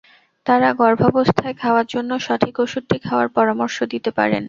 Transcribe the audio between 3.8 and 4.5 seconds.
দিতে পারেন।